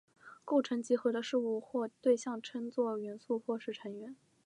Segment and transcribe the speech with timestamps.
[0.43, 4.15] 构成集合的事物或对象称作元素或是成员。